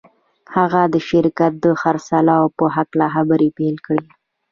[0.55, 4.07] هغه د شرکت د خرڅلاو په هکله خبرې پیل کړې